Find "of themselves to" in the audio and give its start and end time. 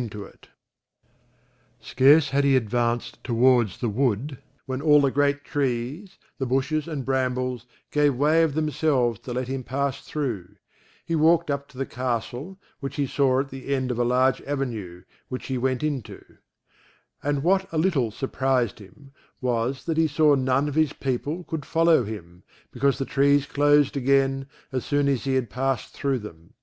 8.42-9.34